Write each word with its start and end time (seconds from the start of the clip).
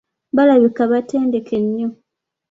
Balabika 0.35 0.83
batendeke 0.91 1.55
nnyo. 1.65 1.89